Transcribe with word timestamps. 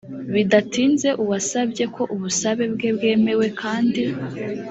bidatinze 0.33 1.09
uwasabye 1.23 1.83
ko 1.95 2.01
ubusabe 2.15 2.63
bwe 2.73 2.89
bwemewe 2.95 3.45
kandi 3.61 4.03